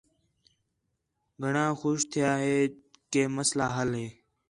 گھݨاں 1.41 1.71
خوش 1.79 1.99
تِھیا 2.11 2.31
ہے 2.43 2.57
کہ 3.11 3.21
مسئلہ 3.35 3.67
حل 3.75 3.91
ہے 4.01 4.07